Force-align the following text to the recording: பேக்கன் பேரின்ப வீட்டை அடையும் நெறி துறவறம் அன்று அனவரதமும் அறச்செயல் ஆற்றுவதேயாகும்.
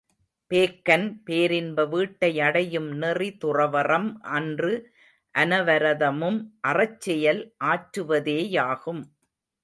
பேக்கன் 0.51 1.05
பேரின்ப 1.23 1.83
வீட்டை 1.85 2.29
அடையும் 2.39 2.87
நெறி 2.93 3.37
துறவறம் 3.43 4.07
அன்று 4.29 4.71
அனவரதமும் 5.35 6.39
அறச்செயல் 6.61 7.41
ஆற்றுவதேயாகும். 7.63 9.03